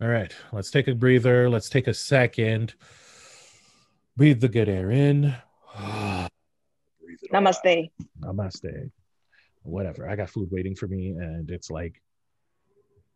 [0.00, 1.48] All right, let's take a breather.
[1.48, 2.74] Let's take a second.
[4.14, 5.34] Breathe the good air in.
[5.78, 7.42] Breathe it out.
[7.42, 7.90] Namaste.
[8.20, 8.90] Namaste.
[9.62, 10.08] Whatever.
[10.08, 12.02] I got food waiting for me, and it's like,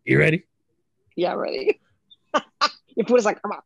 [0.04, 0.44] you ready?
[1.16, 1.80] Yeah, ready.
[2.96, 3.60] Your food is like, come on.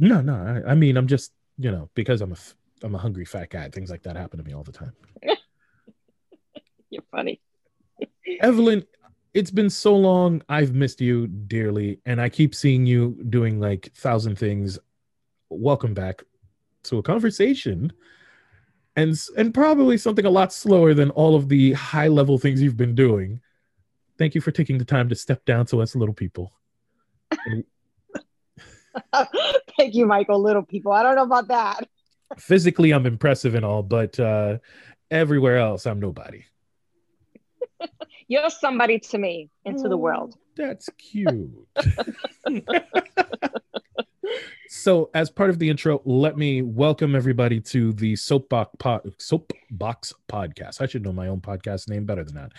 [0.00, 0.34] No, no.
[0.34, 2.36] I, I mean, I'm just, you know, because I'm a,
[2.82, 3.68] I'm a hungry fat guy.
[3.68, 4.92] Things like that happen to me all the time.
[6.90, 7.40] You're funny.
[8.40, 8.84] Evelyn,
[9.36, 10.42] it's been so long.
[10.48, 14.78] I've missed you dearly, and I keep seeing you doing like thousand things.
[15.50, 16.22] Welcome back
[16.84, 17.92] to a conversation,
[18.96, 22.78] and and probably something a lot slower than all of the high level things you've
[22.78, 23.42] been doing.
[24.16, 26.50] Thank you for taking the time to step down to us little people.
[29.12, 30.40] Thank you, Michael.
[30.40, 30.92] Little people.
[30.92, 31.86] I don't know about that.
[32.38, 34.56] Physically, I'm impressive and all, but uh,
[35.10, 36.42] everywhere else, I'm nobody.
[38.28, 40.36] You're somebody to me into the world.
[40.56, 41.68] That's cute.
[44.68, 50.12] so, as part of the intro, let me welcome everybody to the Soapbox, po- Soapbox
[50.28, 50.80] Podcast.
[50.80, 52.52] I should know my own podcast name better than that.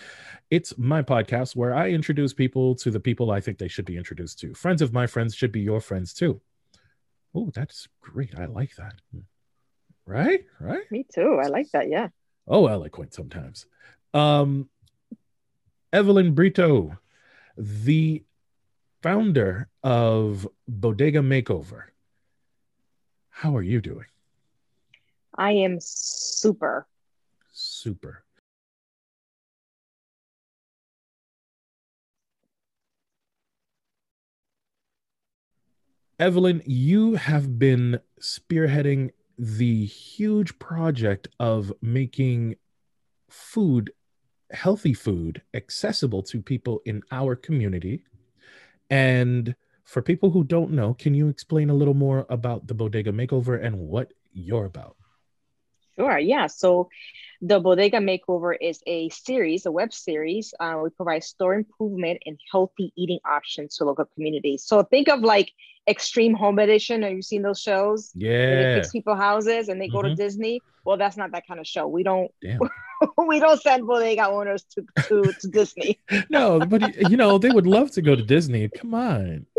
[0.50, 3.98] It's my podcast where I introduce people to the people I think they should be
[3.98, 4.54] introduced to.
[4.54, 6.40] Friends of my friends should be your friends too.
[7.36, 8.40] Oh, that's great.
[8.40, 8.94] I like that.
[10.06, 10.46] Right?
[10.62, 10.90] Right?
[10.92, 11.42] Me too.
[11.44, 11.90] I like that.
[11.90, 12.08] Yeah.
[12.48, 13.66] Oh, eloquent sometimes.
[14.14, 14.70] Um,
[15.94, 16.98] Evelyn Brito,
[17.58, 18.24] the
[19.02, 21.84] founder of Bodega Makeover.
[23.30, 24.08] How are you doing?
[25.36, 26.88] I am super.
[27.54, 28.24] Super.
[36.20, 42.56] Evelyn, you have been spearheading the huge project of making
[43.30, 43.92] food,
[44.52, 48.03] healthy food, accessible to people in our community.
[48.90, 53.12] And for people who don't know, can you explain a little more about the Bodega
[53.12, 54.95] Makeover and what you're about?
[55.97, 56.19] Sure.
[56.19, 56.47] Yeah.
[56.47, 56.90] So
[57.41, 60.53] the Bodega Makeover is a series, a web series.
[60.59, 64.64] Uh, we provide store improvement and healthy eating options to local communities.
[64.64, 65.52] So think of like
[65.88, 67.03] Extreme Home Edition.
[67.03, 68.12] Have you seen those shows?
[68.16, 70.16] Yeah, they fix people houses and they go to Mhm.
[70.18, 70.62] Disney.
[70.84, 71.88] Well, that's not that kind of show.
[71.88, 72.31] We don't
[73.28, 76.00] we don't send bodega owners to to, to Disney.
[76.30, 78.68] No, but you know, they would love to go to Disney.
[78.70, 79.46] Come on.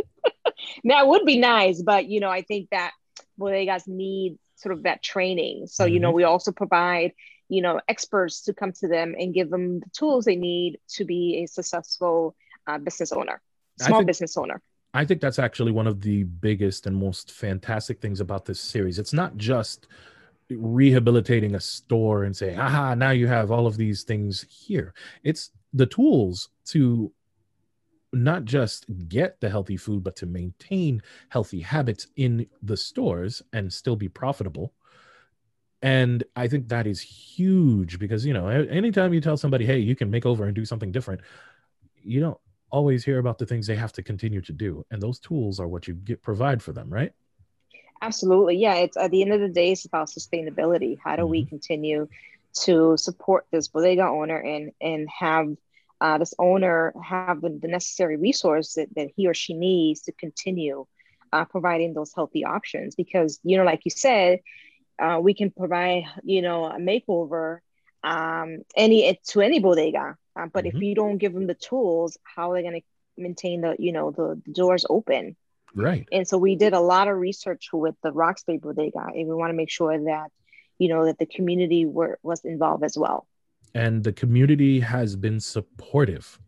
[0.84, 2.92] Now it would be nice, but you know, I think that
[3.40, 5.66] bodegas need sort of that training.
[5.68, 7.12] So, you know, we also provide,
[7.48, 11.04] you know, experts to come to them and give them the tools they need to
[11.04, 12.34] be a successful
[12.66, 13.40] uh, business owner,
[13.80, 14.60] small think- business owner.
[14.94, 18.98] I think that's actually one of the biggest and most fantastic things about this series.
[18.98, 19.86] It's not just
[20.50, 24.94] rehabilitating a store and saying, aha, now you have all of these things here.
[25.22, 27.12] It's the tools to
[28.14, 33.70] not just get the healthy food, but to maintain healthy habits in the stores and
[33.70, 34.72] still be profitable.
[35.82, 39.94] And I think that is huge because, you know, anytime you tell somebody, hey, you
[39.94, 41.20] can make over and do something different,
[42.02, 42.38] you don't
[42.70, 44.84] always hear about the things they have to continue to do.
[44.90, 47.12] And those tools are what you get provide for them, right?
[48.00, 48.56] Absolutely.
[48.56, 48.74] Yeah.
[48.74, 50.98] It's at the end of the day, it's about sustainability.
[51.02, 52.08] How do we continue
[52.60, 55.46] to support this bodega owner and and have
[56.00, 60.12] uh, this owner have the, the necessary resource that, that he or she needs to
[60.12, 60.86] continue
[61.32, 62.94] uh, providing those healthy options?
[62.94, 64.40] Because, you know, like you said,
[65.00, 67.58] uh, we can provide, you know, a makeover
[68.08, 70.16] um, any to any bodega.
[70.34, 70.86] Uh, but if Mhm.
[70.86, 72.86] you don't give them the tools, how are they going to
[73.16, 75.36] maintain the, you know, the, the doors open?
[75.74, 76.06] Right.
[76.10, 79.50] And so we did a lot of research with the Rockspace Bodega, and we want
[79.50, 80.28] to make sure that,
[80.78, 83.26] you know, that the community were was involved as well.
[83.74, 86.38] And the community has been supportive.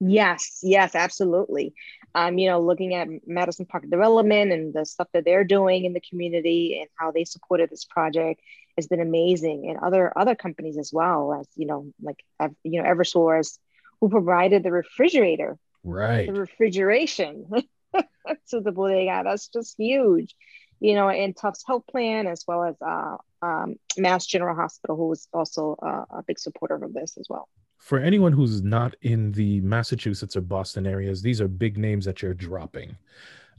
[0.00, 1.74] Yes, yes, absolutely.
[2.14, 5.94] Um, you know, looking at Madison Park Development and the stuff that they're doing in
[5.94, 8.40] the community and how they supported this project
[8.76, 12.22] has been amazing, and other other companies as well as you know, like
[12.64, 13.58] you know, EverSource,
[14.00, 16.26] who provided the refrigerator, Right.
[16.26, 17.46] the refrigeration
[18.48, 19.22] to the bodega.
[19.24, 20.34] That's just huge,
[20.80, 25.08] you know, and Tufts Health Plan as well as uh, um, Mass General Hospital, who
[25.08, 27.48] was also uh, a big supporter of this as well.
[27.82, 32.22] For anyone who's not in the Massachusetts or Boston areas, these are big names that
[32.22, 32.96] you're dropping.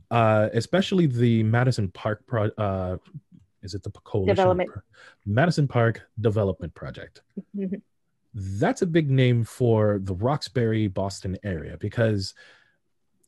[0.09, 2.97] Uh, especially the Madison Park pro uh
[3.63, 4.69] is it the coalition Development.
[5.25, 7.21] Madison Park Development Project.
[8.33, 12.33] that's a big name for the Roxbury, Boston area because,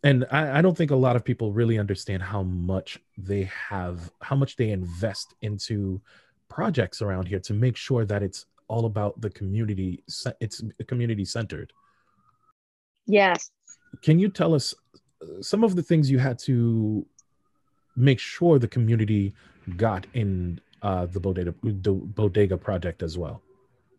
[0.01, 4.09] and I, I don't think a lot of people really understand how much they have,
[4.21, 6.01] how much they invest into
[6.48, 10.03] projects around here to make sure that it's all about the community.
[10.39, 11.73] It's community centered.
[13.06, 13.51] yes,
[14.01, 14.73] Can you tell us
[15.41, 17.06] some of the things you had to
[17.95, 19.33] make sure the community
[19.77, 23.41] got in uh, the bodega the bodega project as well.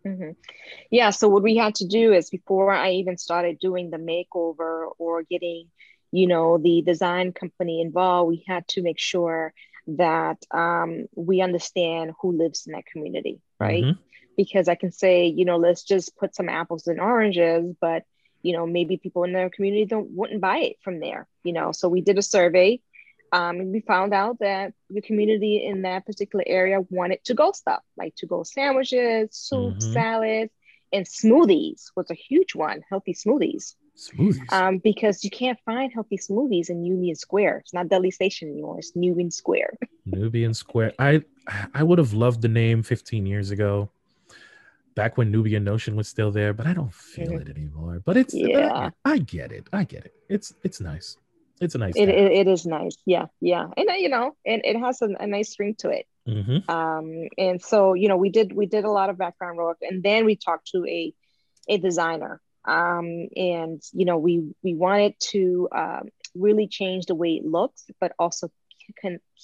[0.07, 0.31] Mm-hmm.
[0.91, 1.11] Yeah.
[1.11, 5.25] So what we had to do is before I even started doing the makeover or
[5.25, 5.67] getting,
[6.13, 9.53] you know, the design company involved, we had to make sure
[9.89, 13.83] that um, we understand who lives in that community, right?
[13.83, 14.01] Mm-hmm.
[14.37, 18.05] Because I can say, you know, let's just put some apples and oranges, but
[18.43, 21.73] you know, maybe people in their community don't wouldn't buy it from there, you know.
[21.73, 22.81] So we did a survey
[23.33, 27.53] um, and we found out that the community in that particular area wanted to go
[27.53, 29.93] stuff like to go sandwiches, soup, mm-hmm.
[29.93, 30.53] salads,
[30.93, 32.83] and smoothies was a huge one.
[32.89, 33.75] Healthy smoothies.
[33.97, 34.53] Smoothies.
[34.53, 37.59] Um, because you can't find healthy smoothies in Nubian Square.
[37.59, 38.79] It's not Dudley Station anymore.
[38.79, 39.79] It's Nubian Square.
[40.05, 40.93] Nubian Square.
[40.99, 41.23] I
[41.75, 43.91] I would have loved the name 15 years ago,
[44.97, 47.49] back when Nubian Notion was still there, but I don't feel mm-hmm.
[47.49, 48.03] it anymore.
[48.05, 49.69] But it's yeah, I, I get it.
[49.73, 50.15] I get it.
[50.29, 51.17] It's it's nice.
[51.61, 51.95] It's a nice.
[51.97, 52.97] It, it, it is nice.
[53.07, 56.07] Yeah, yeah, and uh, you know, and it has a, a nice ring to it.
[56.29, 56.69] Mm-hmm.
[56.69, 60.03] Um, and so you know, we did we did a lot of background work, and
[60.03, 61.15] then we talked to a
[61.69, 62.41] a designer.
[62.65, 67.85] Um, and you know, we we wanted to um, really change the way it looks,
[68.01, 68.51] but also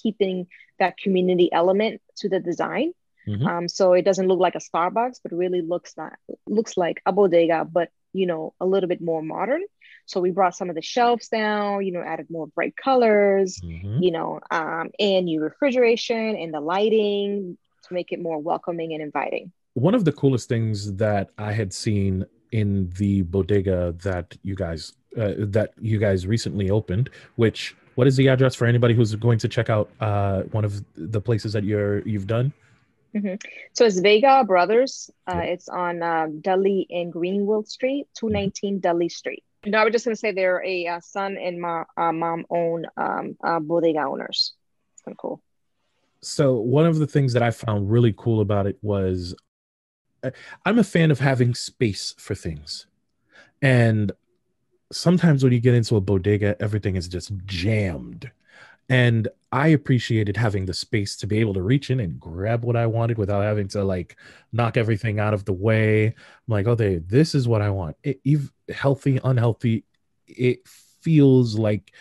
[0.01, 0.47] keeping
[0.79, 2.93] that community element to the design.
[3.27, 3.47] Mm-hmm.
[3.47, 6.13] Um, so it doesn't look like a Starbucks, but really looks like
[6.47, 9.63] looks like a bodega, but you know, a little bit more modern.
[10.05, 14.03] So we brought some of the shelves down, you know, added more bright colors, mm-hmm.
[14.03, 19.01] you know, um, and new refrigeration and the lighting to make it more welcoming and
[19.01, 19.51] inviting.
[19.75, 24.93] One of the coolest things that I had seen in the bodega that you guys
[25.17, 29.39] uh, that you guys recently opened, which what is the address for anybody who's going
[29.39, 32.51] to check out uh, one of the places that you're you've done?
[33.15, 33.35] Mm-hmm.
[33.73, 35.11] So it's Vega Brothers.
[35.27, 39.43] Uh, It's on uh, Dudley and Greenwood Street, 219 Dudley Street.
[39.65, 42.45] No, I was just going to say they're a uh, son and ma- uh, mom
[42.49, 44.53] own um, uh, bodega owners.
[44.93, 45.41] It's kind of cool.
[46.21, 49.35] So one of the things that I found really cool about it was
[50.23, 50.31] uh,
[50.65, 52.87] I'm a fan of having space for things.
[53.61, 54.11] And
[54.91, 58.31] sometimes when you get into a bodega, everything is just jammed.
[58.89, 62.75] And I appreciated having the space to be able to reach in and grab what
[62.75, 64.17] I wanted without having to like
[64.51, 66.07] knock everything out of the way.
[66.07, 66.13] I'm
[66.47, 67.95] like, okay, this is what I want.
[68.03, 68.19] It,
[68.73, 69.85] healthy, unhealthy,
[70.27, 71.91] it feels like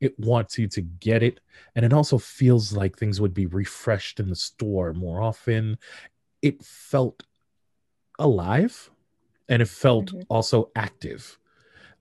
[0.00, 1.40] it wants you to get it.
[1.76, 5.78] And it also feels like things would be refreshed in the store more often.
[6.42, 7.22] It felt
[8.18, 8.90] alive
[9.48, 10.20] and it felt mm-hmm.
[10.28, 11.38] also active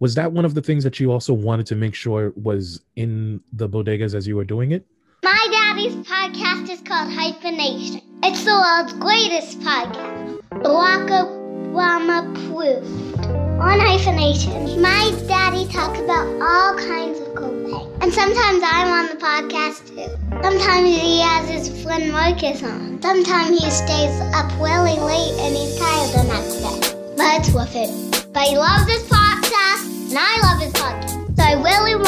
[0.01, 3.39] was that one of the things that you also wanted to make sure was in
[3.53, 4.83] the bodegas as you were doing it?
[5.24, 8.01] My daddy's podcast is called Hyphenation.
[8.24, 10.42] It's the world's greatest podcast.
[10.50, 13.19] Barack Obama proved.
[13.62, 17.98] On Hyphenation, my daddy talks about all kinds of cool things.
[18.01, 20.09] And sometimes I'm on the podcast too.
[20.42, 23.00] Sometimes he has his friend Marcus on.
[23.03, 26.98] Sometimes he stays up really late and he's tired the next day.
[27.15, 28.33] But it's worth it.
[28.33, 29.90] But he loves this podcast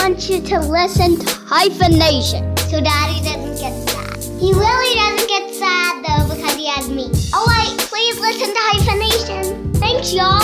[0.03, 4.17] want you to listen to Hyphenation so Daddy doesn't get sad.
[4.37, 7.05] He really doesn't get sad though because he has me.
[7.33, 9.73] Alright, please listen to Hyphenation.
[9.75, 10.41] Thanks y'all.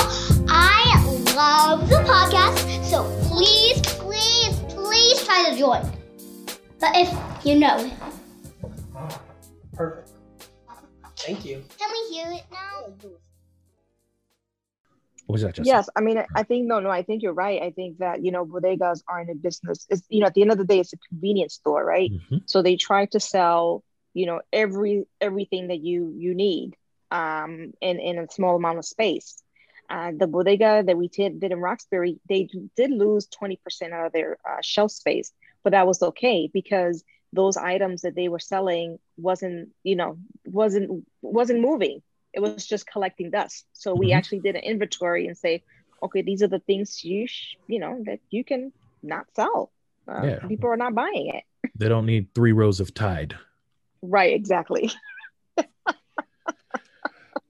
[0.47, 1.03] I
[1.35, 5.81] love the podcast, so please, please, please try to join.
[6.79, 7.98] But if you know him.
[9.74, 10.12] Perfect.
[11.17, 11.65] Thank you.
[11.77, 12.93] Can we hear it now?
[15.29, 15.63] What was that?
[15.63, 17.62] Yes, I mean, I think no, no, I think you're right.
[17.62, 19.86] I think that you know bodegas are in a business.
[19.88, 22.12] It's you know at the end of the day, it's a convenience store, right?
[22.12, 22.38] Mm-hmm.
[22.48, 23.83] So they try to sell
[24.15, 26.75] you know every everything that you you need
[27.12, 29.43] um, in in a small amount of space.
[29.88, 34.12] Uh, the bodega that we did, did in Roxbury, they did lose 20% out of
[34.12, 35.31] their uh, shelf space,
[35.63, 41.05] but that was okay because those items that they were selling wasn't, you know, wasn't
[41.21, 42.01] wasn't moving
[42.33, 43.65] it was just collecting dust.
[43.74, 44.17] So we mm-hmm.
[44.17, 45.63] actually did an inventory and say,
[46.03, 48.71] okay, these are the things you sh- you know that you can
[49.03, 49.71] not sell.
[50.07, 50.48] Uh, yeah.
[50.48, 51.43] People are not buying it.
[51.75, 53.38] They don't need three rows of Tide.
[54.01, 54.33] Right.
[54.33, 54.91] Exactly.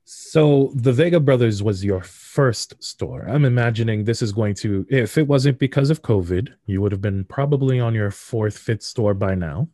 [0.04, 3.26] so the Vega Brothers was your first store.
[3.28, 7.02] I'm imagining this is going to, if it wasn't because of COVID, you would have
[7.02, 9.70] been probably on your fourth, fifth store by now.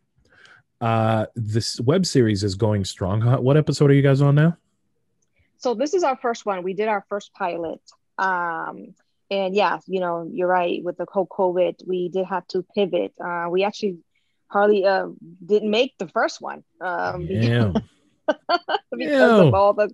[0.81, 3.21] Uh, this web series is going strong.
[3.21, 4.57] What episode are you guys on now?
[5.65, 6.61] So this is our first one.
[6.61, 7.81] We did our first pilot.
[8.19, 8.93] Um,
[9.31, 10.83] and yeah, you know, you're right.
[10.83, 13.13] With the whole COVID, we did have to pivot.
[13.19, 13.97] Uh, we actually
[14.45, 15.07] hardly uh,
[15.43, 17.71] didn't make the first one um, yeah.
[18.27, 18.59] because,
[18.95, 19.89] because of all the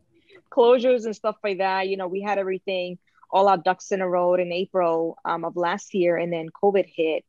[0.51, 1.87] closures and stuff like that.
[1.87, 2.97] You know, we had everything,
[3.29, 6.85] all our ducks in a row in April um, of last year, and then COVID
[6.93, 7.23] hit.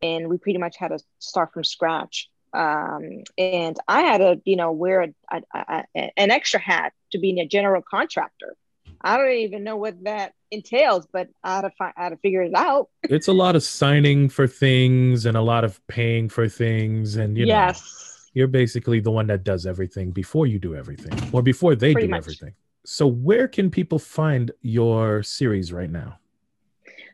[0.00, 2.30] and we pretty much had to start from scratch.
[2.52, 7.18] Um, and I had to, you know, wear a, a, a, an extra hat to
[7.18, 8.56] being a general contractor.
[9.00, 12.16] I don't even know what that entails, but I had to find, I had to
[12.18, 12.88] figure it out.
[13.04, 17.36] It's a lot of signing for things and a lot of paying for things, and
[17.36, 17.80] you yes.
[17.80, 21.92] know, you're basically the one that does everything before you do everything, or before they
[21.92, 22.18] Pretty do much.
[22.20, 22.54] everything.
[22.84, 26.18] So, where can people find your series right now?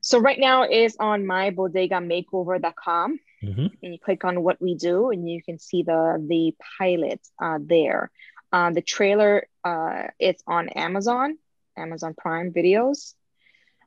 [0.00, 3.66] So right now is on mybodegamakeover.com Mm-hmm.
[3.83, 7.59] and you click on what we do and you can see the the pilot uh,
[7.61, 8.11] there.
[8.52, 11.38] Um, the trailer uh, it's on Amazon,
[11.76, 13.14] Amazon Prime Videos.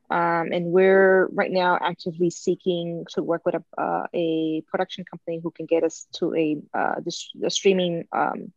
[0.09, 5.39] Um, and we're right now actively seeking to work with a, uh, a production company
[5.41, 7.13] who can get us to a, uh, the,
[7.45, 8.51] a streaming um,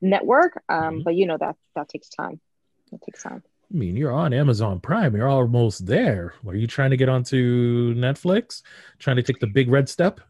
[0.00, 0.62] network.
[0.68, 1.04] Um, Mhm.
[1.04, 2.40] But you know that that takes time.
[2.92, 3.42] That takes time.
[3.72, 5.14] I mean, you're on Amazon Prime.
[5.14, 6.34] You're almost there.
[6.46, 8.62] Are you trying to get onto Netflix?
[8.98, 10.20] Trying to take the big red step?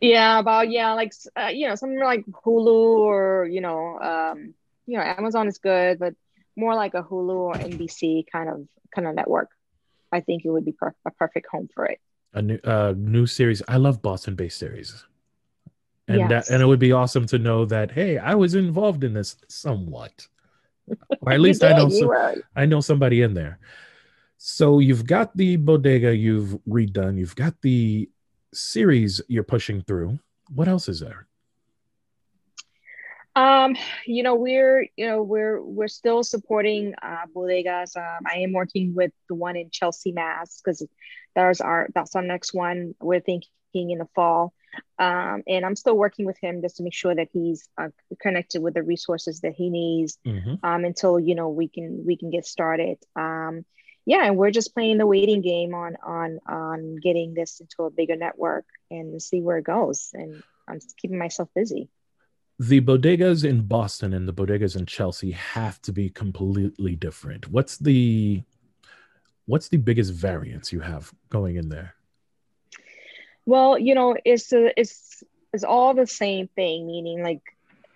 [0.00, 2.66] Yeah, about yeah, like uh, you know, something like Hulu
[3.00, 4.54] or you know, um,
[4.86, 6.14] you know, Amazon is good, but
[6.56, 9.50] more like a Hulu or NBC kind of kind of network.
[10.10, 12.00] I think it would be per- a perfect home for it.
[12.32, 13.62] A new uh, new series.
[13.68, 15.04] I love Boston-based series,
[16.08, 16.48] and Yes.
[16.48, 19.36] that and it would be awesome to know that hey, I was involved in this
[19.48, 20.26] somewhat,
[21.20, 22.34] or at least You I know some, were.
[22.56, 23.58] I know somebody in there.
[24.38, 27.18] So you've got the bodega you've redone.
[27.18, 28.08] You've got the
[28.52, 30.18] series you're pushing through.
[30.54, 31.26] What else is there?
[33.36, 33.76] Um,
[34.06, 37.96] you know, we're you know we're we're still supporting uh, bodegas.
[37.96, 40.84] Um, I am working with the one in Chelsea, Mass, because
[41.36, 42.94] there's our that's our next one.
[43.00, 44.52] We're thinking in the fall,
[44.98, 47.90] um, and I'm still working with him just to make sure that he's uh,
[48.20, 50.58] connected with the resources that he needs Mhm.
[50.64, 52.98] um, until you know we can we can get started.
[53.14, 53.64] Um,
[54.06, 57.90] yeah, and we're just playing the waiting game on on on getting this into a
[57.90, 60.10] bigger network and see where it goes.
[60.14, 61.88] And I'm just keeping myself busy.
[62.58, 67.48] the bodegas in Boston and the bodegas in Chelsea have to be completely different.
[67.50, 68.42] What's the
[69.46, 71.94] what's the biggest variance you have going in there?
[73.46, 77.42] Well, you know, it's a, it's it's all the same thing, meaning like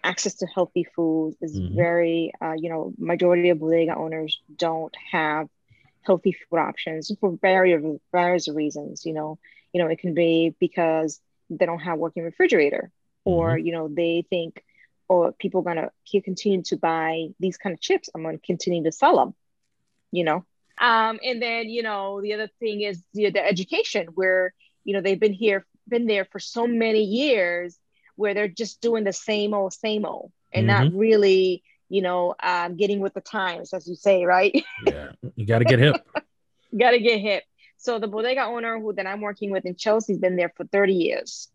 [0.02, 1.76] access to healthy food is Mhm.
[1.76, 5.48] very, uh, you know, majority of bodega owners don't have
[6.04, 7.82] healthy food options for various
[8.12, 9.04] various reasons.
[9.04, 9.38] You know,
[9.72, 11.20] you know, it can be because
[11.50, 12.90] they don't have working refrigerator,
[13.24, 14.62] or you know, they think,
[15.08, 18.08] or people are gonna keep continue to buy these kind of chips.
[18.14, 19.34] I'm gonna continue to sell them.
[20.10, 20.44] You know,
[20.78, 25.00] um, and then you know, the other thing is the, the education where you know
[25.00, 27.78] they've been here been there for so many years
[28.16, 31.62] where they're just doing the same old same old and not really
[31.94, 34.54] you know um, getting with the times as you say right?
[34.92, 35.96] Yeah, you got to get hip.
[36.82, 37.44] gotta get hip.
[37.76, 40.94] So the bodega owner who that i'm working with in chelsea's been there for 30
[40.94, 41.48] years.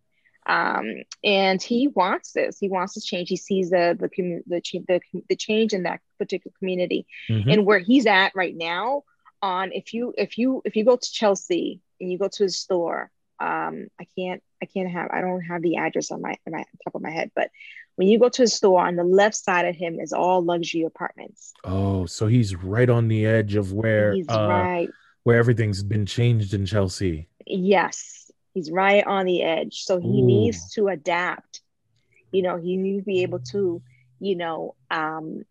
[0.47, 0.85] Um,
[1.23, 2.57] and he wants this.
[2.63, 3.29] He wants to change.
[3.29, 4.09] He sees the the
[4.47, 7.05] the, ch- the, the change in that particular community.
[7.29, 7.51] Mhm.
[7.51, 9.03] and where he's at right now
[9.41, 12.57] on if you if you if you go to chelsea and you go to his
[12.59, 16.51] store um i can't i can't have i don't have the address on my on
[16.57, 17.49] my top of my head but
[17.99, 20.83] when you go to his store on the left side of him is all luxury
[20.83, 24.89] apartments Oh, so he's right on the edge of where he's uh, right
[25.23, 27.27] where everything's been changed in Chelsea.
[27.45, 30.25] yes he's right on the edge so he Ooh.
[30.25, 31.61] needs to adapt
[32.31, 33.81] you know he needs to be able to
[34.19, 35.43] you know um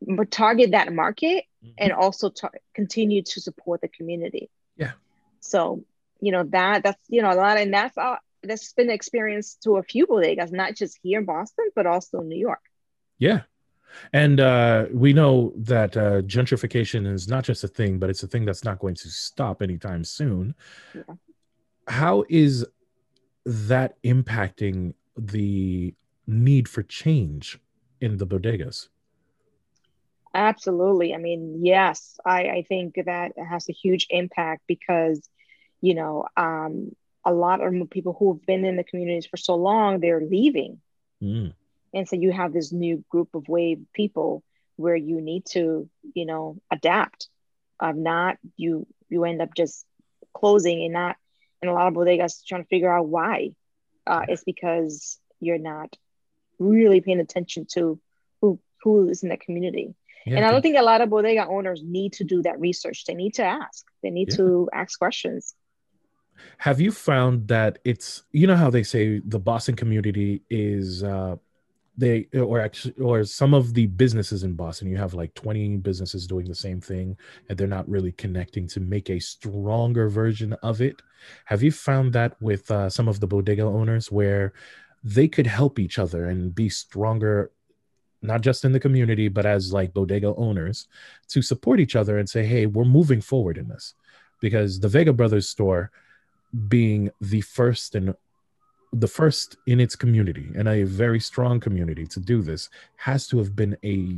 [0.00, 1.44] but target that market
[1.76, 4.48] and also to continue to support the community.
[4.76, 4.92] Yeah.
[5.40, 5.82] So,
[6.20, 9.76] you know, that that's you know a lot and that's all that's been experienced to
[9.76, 12.60] a few bodegas, not just here in Boston, but also in New York.
[13.18, 13.42] Yeah.
[14.12, 18.26] And uh, we know that uh, gentrification is not just a thing, but it's a
[18.26, 20.54] thing that's not going to stop anytime soon.
[20.94, 21.02] Yeah.
[21.88, 22.66] How is
[23.44, 25.94] that impacting the
[26.26, 27.58] need for change
[28.00, 28.88] in the bodegas?
[30.34, 31.14] Absolutely.
[31.14, 35.28] I mean, yes, I, I think that has a huge impact because,
[35.80, 36.94] you know, um,
[37.28, 40.80] a lot of people who have been in the communities for so long, they're leaving.
[41.22, 41.52] Mm.
[41.92, 44.30] and so you have this new group of wave people
[44.76, 47.28] where you need to you know adapt.
[47.80, 49.84] Of not you you end up just
[50.38, 51.16] closing and not
[51.60, 53.36] and a lot of bodegas trying to figure out why.
[54.06, 55.90] Uh, it's because you're not
[56.58, 57.82] really paying attention to
[58.40, 59.94] who who is in the community.
[60.26, 63.04] Yeah, and i don't think a lot of bodega owners need to do that research.
[63.06, 63.84] They need to ask.
[64.02, 64.36] They need Yeah.
[64.40, 65.54] to ask questions
[66.58, 71.36] Have you found that it's you know how they say the Boston community is uh,
[71.98, 76.26] they or actually or some of the businesses in Boston, you have like 20 businesses
[76.26, 77.16] doing the same thing
[77.48, 81.02] and they're not really connecting to make a stronger version of it.
[81.46, 84.52] Have you found that with uh, some of the bodega owners where
[85.02, 87.50] they could help each other and be stronger
[88.22, 90.86] not just in the community but as like bodega owners
[91.28, 93.94] to support each other and say hey we're moving forward in this
[94.40, 95.90] because the vega brothers store
[96.68, 98.14] being the first and
[98.92, 103.38] the first in its community and a very strong community to do this has to
[103.38, 104.16] have been a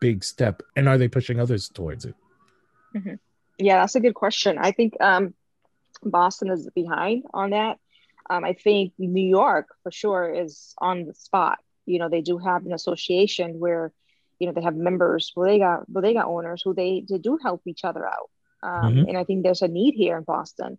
[0.00, 0.62] big step.
[0.76, 2.14] And are they pushing others towards it?
[2.94, 3.14] Mm-hmm.
[3.56, 4.58] yeah that's a good question.
[4.58, 5.32] I think um,
[6.02, 7.78] boston is behind on that.
[8.30, 11.58] Um, i think new york for sure is on the spot.
[11.86, 13.92] You know they do have an association where
[14.38, 18.06] you know they have members bodega bodega owners who they, they do help each other
[18.06, 18.28] out.
[18.62, 19.08] Um, mm-hmm.
[19.08, 20.78] and i think there's a need here in boston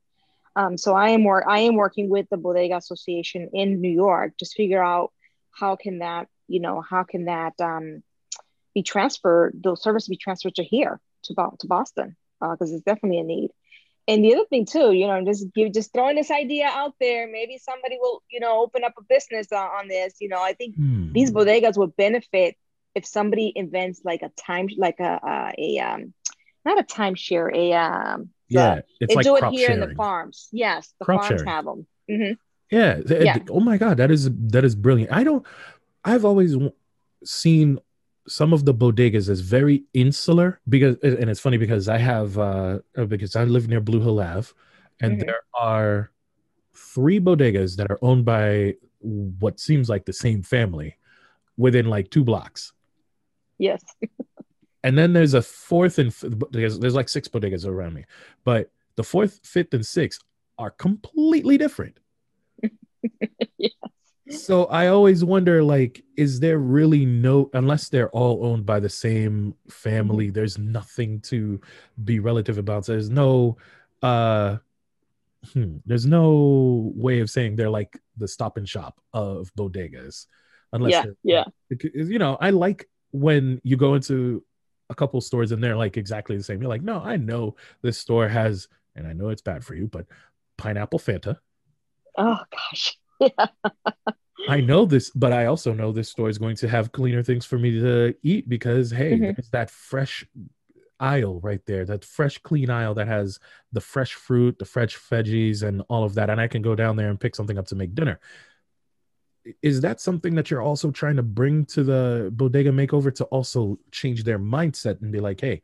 [0.56, 4.34] um, so I am more I am working with the Bodega Association in New York,
[4.38, 5.12] to figure out
[5.52, 8.04] how can that you know how can that um,
[8.74, 13.20] be transferred those services be transferred to here to to Boston because uh, it's definitely
[13.20, 13.52] a need.
[14.06, 17.26] And the other thing too, you know, just give just throwing this idea out there,
[17.32, 20.16] maybe somebody will you know open up a business uh, on this.
[20.20, 21.12] You know, I think hmm.
[21.14, 22.56] these bodegas would benefit
[22.96, 26.14] if somebody invents like a time like a a, a um
[26.66, 29.84] not a timeshare a um yeah, it's they like do it here sharing.
[29.84, 30.50] in the farms.
[30.52, 31.48] Yes, the crop farms sharing.
[31.48, 31.88] have them.
[32.10, 32.34] Mm-hmm.
[32.76, 33.38] Yeah, yeah.
[33.50, 35.12] Oh my god, that is that is brilliant.
[35.12, 35.46] I don't.
[36.04, 36.56] I've always
[37.24, 37.80] seen
[38.28, 42.80] some of the bodegas as very insular because, and it's funny because I have uh
[43.08, 44.50] because I live near Blue Hill Ave,
[45.02, 45.26] and mm-hmm.
[45.26, 46.12] there are
[46.74, 50.98] three bodegas that are owned by what seems like the same family
[51.58, 52.74] within like two blocks.
[53.58, 53.84] Yes.
[54.84, 56.12] and then there's a fourth and
[56.52, 58.06] there's, there's like six bodegas around me,
[58.44, 60.22] but the fourth, fifth, and sixth
[60.58, 62.00] are completely different.
[63.58, 63.72] yes.
[64.30, 68.90] So I always wonder, like, is there really no, unless they're all owned by the
[68.90, 70.34] same family, mm-hmm.
[70.34, 71.60] there's nothing to
[72.04, 72.86] be relative about.
[72.86, 73.58] So there's no,
[74.02, 74.58] uh,
[75.52, 80.28] hmm, there's no way of saying they're like the stop and shop of bodegas,
[80.72, 80.92] unless
[81.24, 81.84] yeah, yeah.
[81.94, 84.44] You know, I like when you go into
[84.90, 86.62] a couple stores and they're like exactly the same.
[86.62, 89.88] You're like, no, I know this store has, and I know it's bad for you,
[89.88, 90.06] but
[90.58, 91.38] pineapple Fanta.
[92.18, 92.98] Oh gosh.
[93.20, 93.48] Yeah.
[94.50, 97.46] I know this, but I also know this store is going to have cleaner things
[97.46, 99.24] for me to eat because hey, mm-hmm.
[99.24, 100.26] there's that fresh
[101.00, 103.40] aisle right there, that fresh, clean aisle that has
[103.72, 106.30] the fresh fruit, the fresh veggies, and all of that.
[106.30, 108.20] And I can go down there and pick something up to make dinner
[109.62, 113.78] is that something that you're also trying to bring to the bodega makeover to also
[113.92, 115.62] change their mindset and be like hey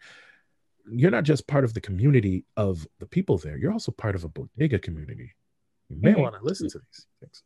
[0.92, 3.58] you're not just part of the community of the people there.
[3.58, 5.36] You're also part of a bodega community.
[5.90, 6.22] You may mm-hmm.
[6.22, 7.44] want to listen to these things.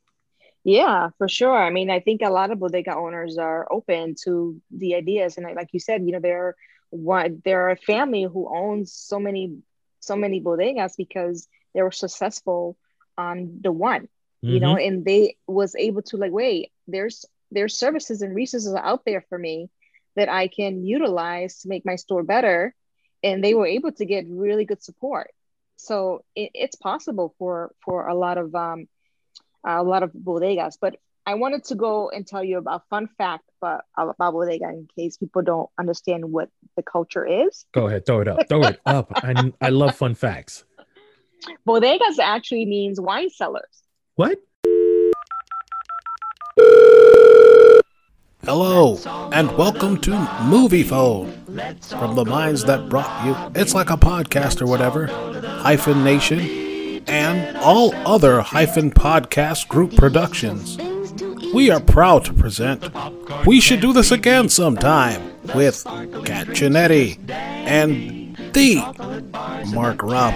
[0.64, 1.62] Yeah for sure.
[1.62, 5.38] I mean i think a lot of bodega owners are open to the ideas.
[5.38, 6.56] And like you said you know they're
[6.90, 9.58] one they're a family who owns so many
[10.00, 12.78] so many bodegas because they were successful
[13.18, 14.08] on the one.
[14.44, 14.88] You know mm-hmm.
[14.88, 19.38] and they was able to like wait there's there's services and resources out there for
[19.38, 19.70] me
[20.16, 22.76] that i can utilize to make my store better.
[23.24, 25.32] And they were able to get really good support.
[25.78, 28.88] So it, it's possible for for a lot of um
[29.66, 30.78] a lot of bodegas.
[30.80, 34.90] But i wanted to go and tell you about fun fact about, about bodega in
[34.94, 37.66] case people don't understand what the culture is.
[37.74, 39.12] Go ahead throw it up throw it up.
[39.16, 40.66] I, I love fun facts.
[41.68, 43.83] Bodegas actually means wine cellars
[44.16, 44.38] what?
[48.46, 49.00] Hello,
[49.32, 51.32] and welcome to Movie Phone.
[51.82, 56.40] From the minds that brought you It's Like a Podcast or whatever, Hyphen Nation,
[57.08, 60.78] and all other Hyphen Podcast Group productions.
[61.54, 62.90] We are proud to present
[63.48, 65.22] We Should Do This Again Sometime
[65.56, 65.84] with
[66.26, 68.76] Kat Chinetti and the
[69.74, 70.34] Mark Robb.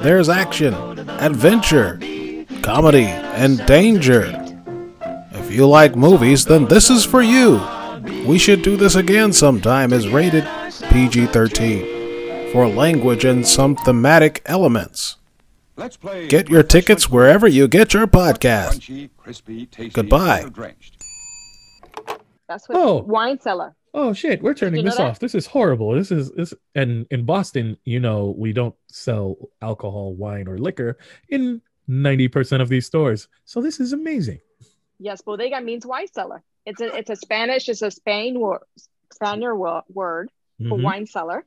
[0.00, 0.74] There's action,
[1.08, 1.98] adventure,
[2.68, 4.26] comedy, and danger.
[5.32, 7.62] If you like movies, then this is for you.
[8.26, 10.46] We Should Do This Again Sometime is rated
[10.90, 15.16] PG 13 for language and some thematic elements.
[16.28, 18.84] Get your tickets wherever you get your podcast.
[19.94, 20.44] Goodbye.
[22.48, 22.98] That's what oh.
[22.98, 23.74] wine cellar.
[23.94, 25.18] Oh shit, we're turning this off.
[25.18, 25.92] This is horrible.
[25.92, 30.98] This is this and in Boston, you know, we don't sell alcohol, wine, or liquor
[31.30, 33.28] in 90% of these stores.
[33.44, 34.40] So this is amazing.
[34.98, 36.42] Yes, bodega means wine cellar.
[36.66, 38.60] It's a it's a Spanish, it's a Spain word,
[39.12, 40.82] Spaniard word for mm-hmm.
[40.82, 41.44] wine cellar.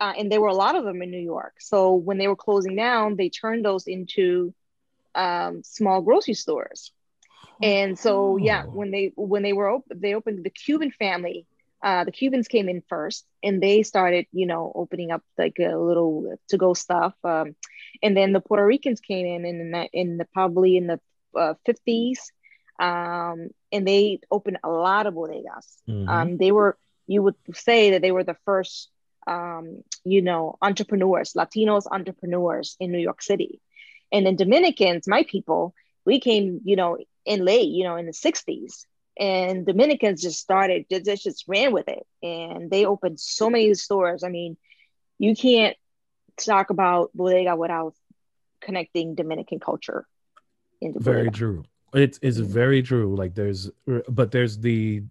[0.00, 1.54] Uh, and there were a lot of them in New York.
[1.60, 4.52] So when they were closing down, they turned those into
[5.14, 6.90] um, small grocery stores.
[7.62, 8.70] And so yeah, Oh.
[8.70, 11.46] when they when they were op- they opened the Cuban family.
[11.84, 15.76] Uh, the Cubans came in first, and they started, you know, opening up like a
[15.76, 17.14] little to go stuff.
[17.22, 17.54] Um,
[18.02, 21.00] and then the Puerto Ricans came in in the, in the probably in the
[21.38, 22.32] uh, fifties,
[22.80, 25.66] um, and they opened a lot of bodegas.
[25.88, 26.08] Mhm.
[26.08, 28.88] Um, they were you would say that they were the first,
[29.26, 33.60] um, you know, entrepreneurs, Latinos entrepreneurs in New York City,
[34.10, 35.74] and then Dominicans, my people,
[36.06, 38.86] we came, you know, in late, you know, in the '60s,
[39.18, 44.24] and Dominicans just started, they just, ran with it, and they opened so many stores.
[44.24, 44.56] I mean,
[45.18, 45.76] you can't
[46.36, 47.94] talk about bodega without
[48.60, 50.06] connecting Dominican culture
[50.80, 51.36] into very bodega.
[51.36, 53.70] true it's, it's very true like there's
[54.08, 55.02] but there's the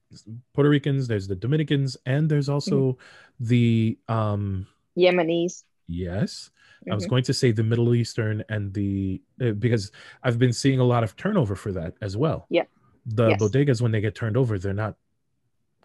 [0.53, 2.97] puerto ricans there's the dominicans and there's also
[3.39, 5.63] the um Yemenis.
[5.87, 6.51] yes
[6.91, 7.09] i was Mhm.
[7.09, 9.91] going to say the middle eastern and the uh, because
[10.23, 12.65] i've been seeing a lot of turnover for that as well Yeah.
[13.05, 13.41] The Yes.
[13.41, 14.95] bodegas when they get turned over they're not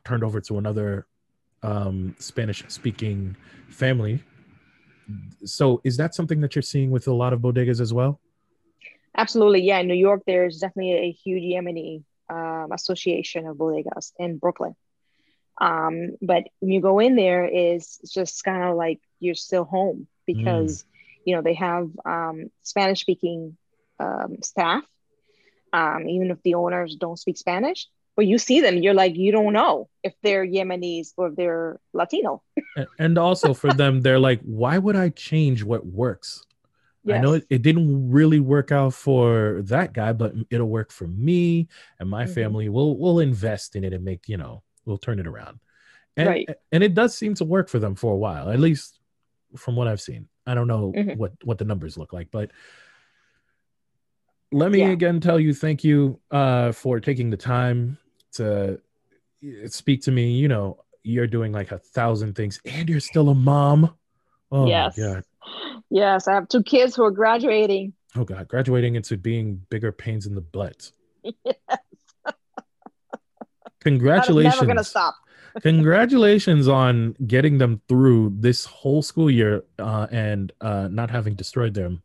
[0.04, 1.06] turned over to another
[1.62, 3.36] um spanish speaking
[3.68, 4.22] family
[5.44, 8.20] so is that something that you're seeing with a lot of bodegas as well
[9.16, 9.78] Absolutely, yeah.
[9.80, 14.76] In New York, there's definitely a huge Yemeni um, association of bodegas in Brooklyn.
[15.60, 20.06] Um, but when you go in there, is just kind of like you're still home
[20.24, 20.84] because
[21.24, 23.56] you know they have um, Spanish-speaking
[23.98, 24.84] um, staff,
[25.72, 27.88] um, even if the owners don't speak Spanish.
[28.16, 31.78] But you see them, you're like you don't know if they're Yemenis or if they're
[31.92, 32.42] Latino.
[32.98, 36.44] And also for them they're like why would i change what works
[37.08, 41.06] i know it, it didn't really work out for that guy but it'll work for
[41.06, 41.66] me
[41.98, 42.34] and my Mhm.
[42.34, 45.58] family we'll we'll invest in it and make you know we'll turn it around
[46.16, 46.48] and Right.
[46.70, 49.00] and it does seem to work for them for a while at least
[49.56, 51.16] from what i've seen i don't know Mhm.
[51.16, 52.50] what what the numbers look like but
[54.52, 54.88] let me Yeah.
[54.90, 57.98] again tell you thank you uh for taking the time
[58.32, 63.00] to uh, speak to me you know you're doing like a thousand things and you're
[63.00, 63.94] still a mom
[64.52, 64.98] oh yes.
[65.90, 67.92] Yes, I have two kids who are graduating.
[68.16, 70.90] oh god graduating into being bigger pains in the butt
[71.24, 71.32] is
[73.80, 75.14] congratulations never gonna stop.
[75.62, 81.74] congratulations on getting them through this whole school year uh, and uh, not having destroyed
[81.74, 82.02] them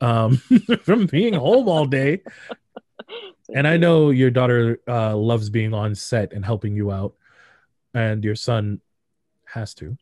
[0.00, 0.36] um,
[0.82, 2.20] from being home all day
[3.54, 7.14] and i know your daughter uh, loves being on set and helping you out
[7.94, 8.80] and your son
[9.44, 9.96] has to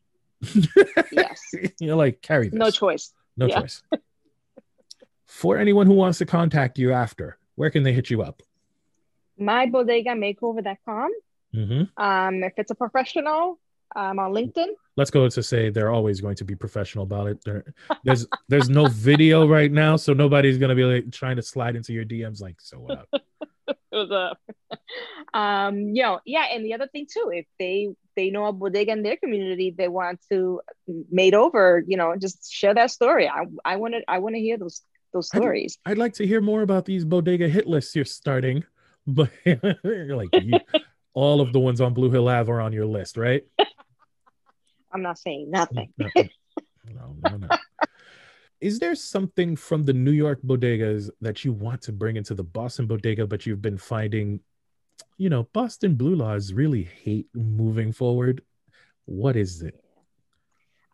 [1.13, 1.41] Yes.
[1.81, 3.13] you're like carry this No choice.
[3.37, 3.61] no yeah.
[3.61, 3.83] choice
[5.27, 8.43] for anyone who wants to contact you after where can they hit you up
[9.41, 11.11] mybodegaMakeover.com.
[11.53, 13.59] hmm Um, if it's a professional,
[13.95, 14.69] I'm on LinkedIn.
[14.97, 17.45] let's go to say they're always going to be professional about it.
[17.45, 17.65] There,
[18.05, 21.93] there's there's no video right now, so nobody's gonna be like trying to slide into
[21.93, 23.23] your DMs like, so what up?
[23.91, 24.41] What's up?
[25.35, 28.93] um, you know, yeah, and the other thing too, if they they know a bodega
[28.93, 30.61] in their community, they want to
[31.11, 33.29] made over, you know, just share that story.
[33.29, 35.79] I I want to I want to hear those those stories.
[35.87, 38.65] I'd like to hear more about these bodega hit lists you're starting,
[39.07, 40.59] but you're like you,
[41.15, 43.45] all of the ones on Blue Hill Ave are on your list, right?
[44.95, 45.93] I'm not saying nothing.
[45.99, 46.09] No,
[46.95, 47.49] no, no, no.
[48.61, 52.45] Is there something from the New York bodegas that you want to bring into the
[52.45, 54.41] Boston bodega, but you've been finding,
[55.19, 58.43] you know, Boston Blue Laws really hate moving forward?
[59.07, 59.79] What is it?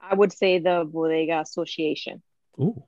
[0.03, 2.23] I would say the Bodega Association.
[2.59, 2.83] Ooh,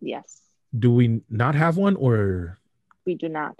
[0.00, 0.40] Yes,
[0.78, 2.58] do we not have one, or
[3.06, 3.58] we do not.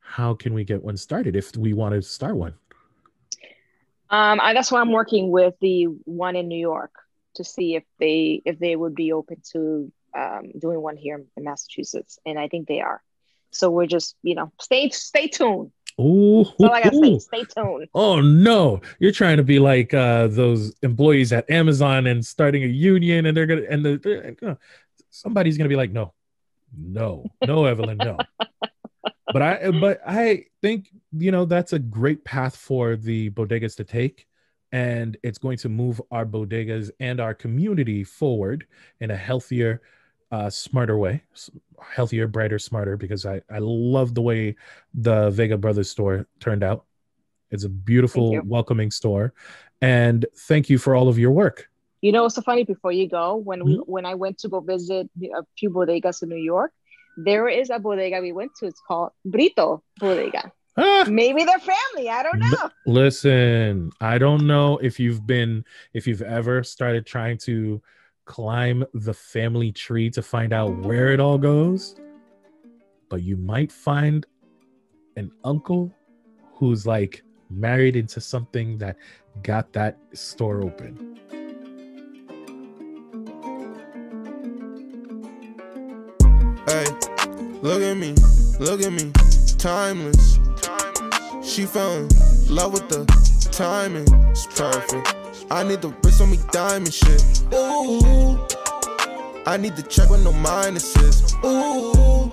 [0.00, 2.54] how can we get one started if we want to start one?
[4.10, 6.92] Um, I, that's why I'm working with the one in New York
[7.34, 11.44] to see if they if they would be open to um, doing one here in
[11.44, 13.02] Massachusetts, and I think they are.
[13.50, 15.72] So we're just you know stay stay tuned.
[16.00, 17.18] Oh, That's all I gotta say.
[17.18, 17.88] Stay tuned.
[17.94, 18.80] oh no!
[18.98, 23.36] You're trying to be like uh, those employees at Amazon and starting a union, and
[23.36, 24.54] they're gonna and the they're- uh,
[25.10, 26.14] somebody's gonna be like, no,
[26.76, 28.16] no, no, Evelyn, no.
[29.32, 33.84] But I but I think you know that's a great path for the bodegas to
[33.84, 34.26] take,
[34.72, 38.66] and it's going to move our bodegas and our community forward
[39.00, 39.82] in a healthier,
[40.32, 41.22] uh, smarter way,
[41.94, 42.96] healthier, brighter, smarter.
[42.96, 44.56] Because I I love the way
[44.94, 46.84] the Vega Brothers store turned out.
[47.50, 49.32] It's a beautiful, welcoming store,
[49.80, 51.68] and thank you for all of your work.
[52.00, 52.64] You know so funny?
[52.64, 53.90] Before you go, when we Mm-hmm.
[53.90, 56.72] when I went to go visit a few bodegas in New York,
[57.18, 58.66] there is a bodega we went to.
[58.66, 60.52] It's called Brito Bodega.
[60.76, 61.04] Ah!
[61.08, 62.08] Maybe they're family.
[62.08, 62.70] I don't know.
[62.86, 67.82] Listen, I don't know if you've been if you've ever started trying to
[68.24, 71.96] climb the family tree to find out where it all goes,
[73.08, 74.24] but you might find
[75.16, 75.92] an uncle
[76.54, 78.96] who's like married into something that
[79.42, 81.18] got that store open.
[87.68, 88.14] Look at me,
[88.58, 89.12] look at me,
[89.58, 90.38] timeless.
[91.44, 92.08] She fell in
[92.48, 93.04] love with the
[93.52, 95.14] timing, it's perfect.
[95.50, 97.22] I need the wrist on me diamond shit.
[97.52, 98.38] Ooh,
[99.46, 101.34] I need the check with no minuses.
[101.44, 102.32] Ooh,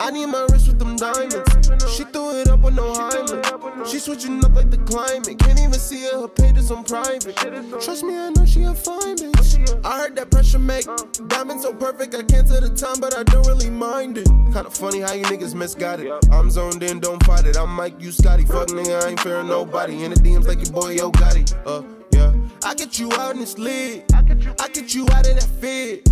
[0.00, 1.94] I need my wrist with them diamonds.
[1.94, 3.86] She threw it up with no hymen.
[3.86, 5.38] She switching up like the climate.
[5.38, 7.36] Can't even see her, her page is on private.
[7.80, 9.35] Trust me, I know she a fine bitch.
[9.84, 10.86] I heard that pressure make
[11.28, 12.14] diamonds so perfect.
[12.14, 14.26] I can't tell the time, but I don't really mind it.
[14.26, 16.12] Kinda funny how you niggas misgot it.
[16.30, 17.56] I'm zoned in, don't fight it.
[17.56, 18.44] I'm Mike, you Scotty.
[18.44, 20.04] Fuck nigga, I ain't fearing nobody.
[20.04, 21.54] In the DMs like your boy Yo Gotti.
[21.64, 22.32] Uh, yeah.
[22.64, 24.04] I get you out in this lid.
[24.14, 24.22] I
[24.68, 26.08] get you out of that fit.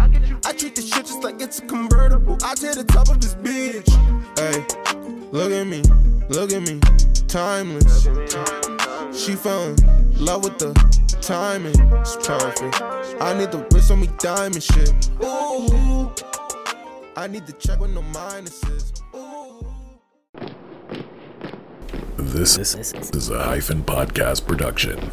[0.46, 2.38] I treat this shit just like it's a convertible.
[2.44, 3.88] I tear the top of this bitch.
[4.38, 4.64] Hey,
[5.32, 5.82] look at me,
[6.28, 6.80] look at me,
[7.28, 8.04] timeless.
[9.16, 10.72] She in love with the
[11.20, 12.82] timing, it's perfect.
[13.20, 15.10] I need the wrist on me diamond shit.
[15.22, 16.12] Ooh,
[17.16, 19.00] I need the check with no minuses.
[19.14, 19.66] Ooh.
[22.16, 25.10] This is a hyphen podcast production.